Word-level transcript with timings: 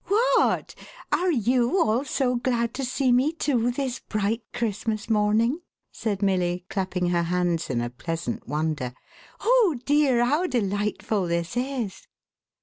"Whatl 0.07 0.73
are 1.11 1.31
you 1.31 1.77
all 1.79 2.03
so 2.03 2.33
glad 2.33 2.73
to 2.73 2.83
see 2.83 3.11
me, 3.11 3.33
too, 3.33 3.69
this 3.69 3.99
bright. 3.99 4.41
Christmas 4.51 5.11
morning?'1 5.11 5.59
said 5.91 6.23
Milly, 6.23 6.65
clapping 6.71 7.09
her 7.09 7.21
hands 7.21 7.69
in 7.69 7.81
a 7.81 7.91
pleasant 7.91 8.47
wonder. 8.47 8.95
"Oh 9.41 9.77
dear, 9.85 10.25
how 10.25 10.47
delightful 10.47 11.27
this 11.27 11.55
is!" 11.55 12.07